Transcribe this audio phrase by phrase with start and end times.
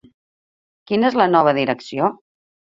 [0.93, 2.13] Quina és la nova direcció?